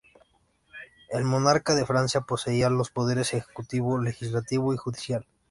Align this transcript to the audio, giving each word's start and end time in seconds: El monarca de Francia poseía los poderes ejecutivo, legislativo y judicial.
El 1.11 1.25
monarca 1.25 1.75
de 1.75 1.85
Francia 1.85 2.21
poseía 2.21 2.71
los 2.71 2.89
poderes 2.89 3.35
ejecutivo, 3.35 3.99
legislativo 3.99 4.73
y 4.73 4.77
judicial. 4.77 5.27